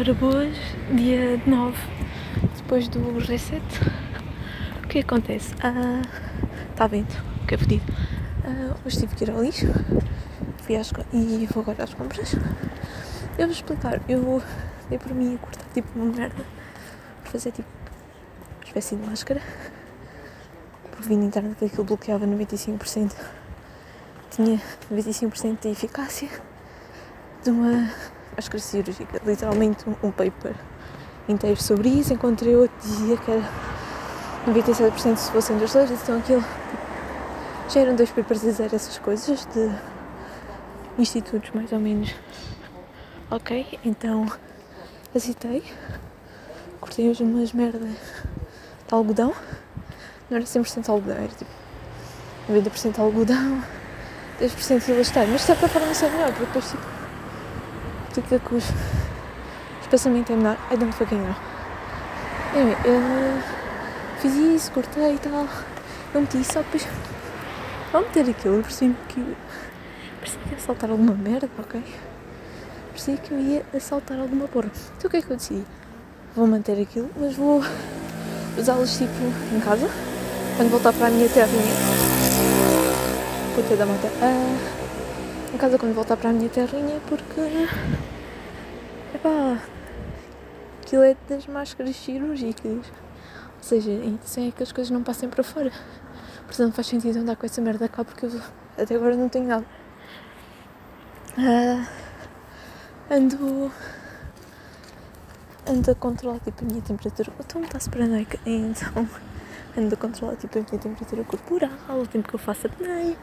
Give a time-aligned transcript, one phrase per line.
[0.00, 0.56] Ora boas,
[0.94, 1.76] dia 9,
[2.56, 3.64] depois do reset,
[4.84, 5.52] o que acontece?
[5.54, 7.82] Está ah, vento, o que é fedido.
[8.44, 9.66] Ah, hoje tive que ir ao lixo
[10.62, 12.32] fui às, e vou agora às compras.
[13.36, 14.40] Eu vou explicar, eu
[14.88, 16.44] dei por mim a cortar tipo uma merda,
[17.22, 17.68] para fazer tipo
[18.54, 19.42] uma espécie de máscara,
[20.92, 23.16] porque vi na internet que aquilo bloqueava 95%,
[24.30, 24.62] tinha
[24.92, 26.28] 95% de eficácia
[27.42, 27.90] de uma
[28.38, 30.54] máscara cirúrgica, literalmente um, paper
[31.28, 32.12] inteiro sobre isso.
[32.12, 33.42] Encontrei outro que dizia que era
[34.46, 36.44] 97% se fossem dois letras, então aquilo
[37.68, 39.70] já eram dois papers a dizer essas coisas de
[40.96, 42.14] institutos mais ou menos.
[43.28, 44.30] Ok, então
[45.14, 45.64] aceitei,
[46.80, 49.34] cortei umas merdas de algodão,
[50.30, 51.50] não era 100% algodão, era tipo
[52.48, 53.64] 90% algodão,
[54.40, 56.98] 10% de elastano, mas de certa forma isso é melhor, porque depois tipo,
[58.22, 58.64] fica com os
[59.88, 60.56] espaçamento é menor.
[60.70, 61.34] I don't fucking know.
[62.54, 63.00] Anyway, eu
[64.20, 65.46] fiz isso, cortei e tal.
[66.14, 66.86] Eu meti só depois.
[67.90, 69.36] Vou meter aquilo, percebi que.
[70.20, 71.82] Percebi que ia saltar alguma merda, ok?
[72.92, 74.70] Percebi que eu ia assaltar alguma porra.
[74.96, 75.64] Então o que é que eu decidi?
[76.36, 77.62] Vou manter aquilo, mas vou
[78.58, 79.12] usá-los tipo
[79.54, 79.88] em casa.
[80.56, 81.74] Quando voltar para a minha terrinha.
[83.54, 84.08] Puta da mata.
[84.08, 87.68] Uh, em casa quando voltar para a minha terrinha porque.
[89.14, 89.58] Epá,
[90.82, 92.92] aquilo é das máscaras cirúrgicas.
[93.56, 95.72] Ou seja, intenção é que as coisas não passem para fora.
[96.46, 98.40] Portanto, faz sentido andar com essa merda cá porque eu
[98.76, 99.66] até agora não tenho nada.
[101.36, 101.86] Uh,
[103.10, 103.72] ando.
[105.66, 107.32] Ando a controlar tipo a minha temperatura.
[107.38, 109.08] O Tom está-se paranoica, então
[109.76, 113.16] ando a controlar tipo a minha temperatura corporal, o tempo que eu faço apneia.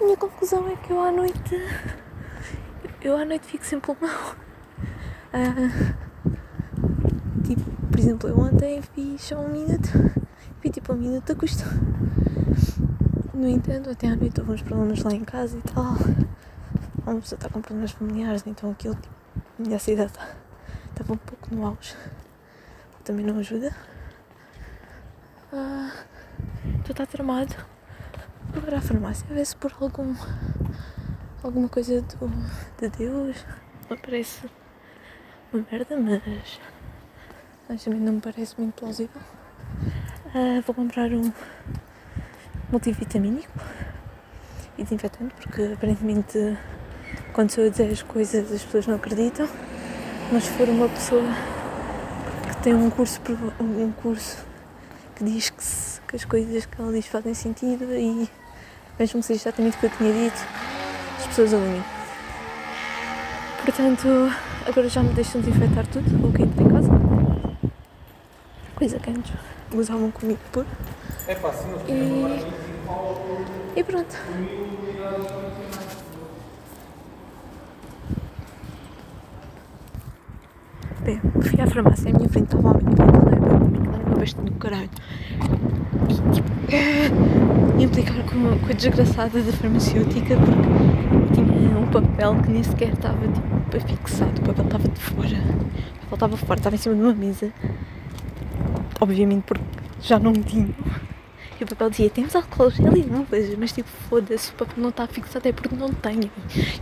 [0.00, 1.56] A minha conclusão é que eu à noite.
[3.00, 4.36] Eu à noite fico sem pulmão.
[5.34, 6.12] Uh,
[7.44, 9.88] Tipo, por exemplo, eu ontem fiz só um minuto,
[10.60, 11.64] fiz tipo um minuto a custo.
[13.34, 15.96] No entanto, até à noite houve uns problemas lá em casa e tal.
[17.04, 19.14] Uma pessoa está com problemas familiares, então aquilo, tipo,
[19.58, 20.12] a minha cidade
[20.90, 21.96] estava um pouco no auge.
[23.04, 23.74] Também não ajuda.
[25.52, 25.92] Ah,
[26.84, 27.54] tu está tramado.
[28.50, 30.14] Vou agora à farmácia ver se por algum
[31.42, 32.28] alguma coisa do,
[32.78, 33.44] de Deus
[33.90, 34.48] aparece
[35.52, 36.60] uma merda, mas
[37.68, 39.20] honestamente não me parece muito plausível.
[40.34, 41.30] Uh, vou comprar um
[42.70, 43.52] multivitamínico
[44.78, 46.56] e desinfetante, porque aparentemente
[47.34, 49.46] quando sou a dizer as coisas as pessoas não acreditam.
[50.32, 51.22] Mas se for uma pessoa
[52.48, 53.20] que tem um curso,
[53.60, 54.42] um curso
[55.14, 58.30] que diz que, se, que as coisas que ela diz fazem sentido e
[58.98, 60.46] mesmo que seja exatamente o que eu tinha dito,
[61.18, 61.84] as pessoas alinham.
[63.62, 64.08] Portanto,
[64.66, 67.12] agora já me deixam desinfetar tudo o que entra em casa
[68.82, 69.32] coisa que antes
[69.72, 70.66] usavam comigo por.
[71.28, 72.44] É fácil, e...
[73.78, 74.16] e pronto.
[81.04, 84.52] Bem, fui à farmácia, à minha frente estava a minha frente, era uma besta do
[84.54, 84.90] caralho.
[87.78, 93.26] Implicar com, com a desgraçada da farmacêutica porque tinha um papel que nem sequer estava
[93.26, 95.26] tipo, fixado, o papel estava de fora.
[95.26, 97.52] O papel estava fora, estava em cima de uma mesa
[99.02, 99.64] obviamente porque
[100.00, 100.68] já não tinha.
[101.60, 104.88] E o papel dizia, temos álcool gel e luvas, mas tipo, foda-se, o papel não
[104.88, 106.30] está fixado até porque não tenho.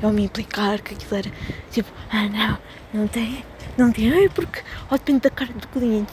[0.02, 1.30] Eu me implicar que aquilo era
[1.70, 2.58] tipo, ah não,
[3.00, 3.44] não tem,
[3.80, 6.12] não tem, é porque, ó, depende da cara do cliente.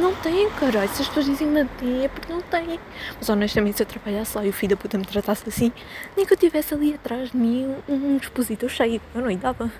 [0.00, 2.80] Não tem, caralho, se as pessoas dizem que não tem, é porque não tem.
[3.18, 5.72] Mas honestamente, se eu trabalhasse lá e o filho da puta me tratasse assim,
[6.16, 9.70] nem que eu tivesse ali atrás de mim um, um expositor cheio, eu não dava.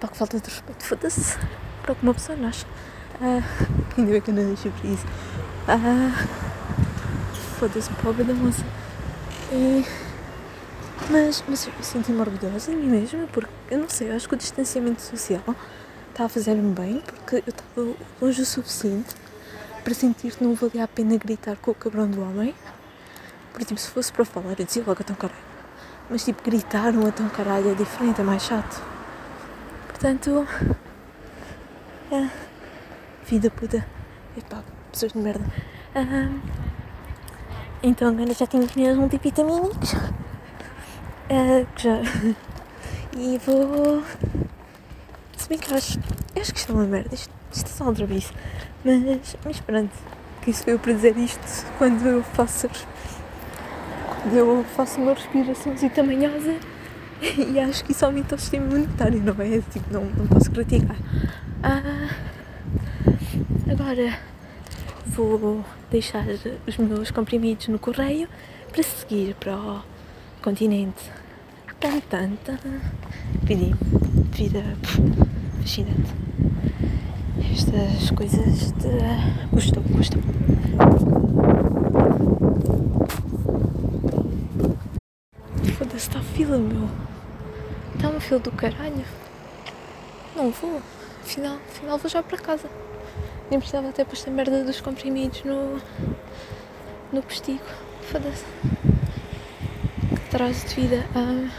[0.00, 1.38] Pá, que falta de respeito, foda-se,
[1.82, 2.66] para o que uma pessoa nasce.
[3.20, 3.42] Ah,
[3.96, 5.06] ainda bem que eu não deixei por isso.
[5.66, 6.26] Ah,
[7.58, 8.62] Foda-se, pobre da moça.
[9.50, 9.84] E,
[11.10, 14.34] mas, mas eu senti-me orgulhosa de mim mesma, porque eu não sei, eu acho que
[14.34, 15.42] o distanciamento social
[16.16, 19.14] está a fazer-me bem, porque eu estava longe o suficiente
[19.84, 22.54] para sentir que não valia a pena gritar com o cabrão do homem.
[23.52, 25.38] Porque, tipo, se fosse para falar, eu dizia logo a tão caralho.
[26.08, 28.82] Mas, tipo, gritar um tão caralho é diferente, é mais chato.
[29.88, 30.48] Portanto.
[32.10, 32.30] É
[33.26, 33.84] vida puta.
[34.38, 35.44] Epá, pessoas de merda.
[37.82, 39.92] Então agora já tenho os meus multivitamínicos.
[39.92, 41.98] Uh, que já.
[43.18, 44.02] e vou.
[45.46, 46.00] Se bem que eu acho.
[46.34, 47.14] Eu acho que isto é uma merda.
[47.14, 48.32] Isto, isto é só vez.
[48.84, 49.92] Mas, mas pronto.
[50.42, 52.68] Que isso veio para dizer isto quando eu faço.
[54.22, 56.56] Quando eu faço uma respiração tamanhosa.
[57.22, 59.62] E acho que isso aumenta o sistema imunitário, não é?
[59.70, 60.96] Tipo, não, não posso criticar.
[61.62, 62.10] Ah,
[63.70, 64.18] agora
[65.06, 66.26] vou deixar
[66.66, 68.28] os meus comprimidos no correio
[68.70, 69.82] para seguir para o
[70.42, 71.10] continente.
[71.78, 72.58] Tan, tan, tan.
[73.44, 73.78] Vida,
[74.32, 75.25] vida
[75.66, 76.14] fascinante.
[77.52, 78.88] Estas coisas de.
[79.50, 80.22] Gostou, gostou.
[85.76, 86.88] Foda-se, está fila, meu.
[87.96, 89.04] Está uma fila do caralho.
[90.36, 90.80] Não vou.
[91.24, 92.68] Afinal, afinal vou já para casa.
[93.50, 95.80] Nem precisava ter posto a merda dos comprimidos no.
[97.12, 97.64] no postigo.
[98.02, 98.44] Foda-se.
[100.10, 101.04] Que traço de vida.
[101.12, 101.50] Ah,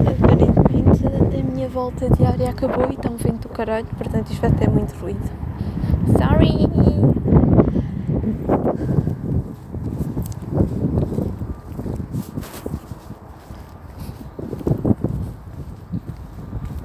[0.00, 4.52] aparentemente a minha volta diária acabou e está um vento do caralho, portanto isto vai
[4.52, 5.28] ter muito ruído.
[6.16, 7.07] Sorry!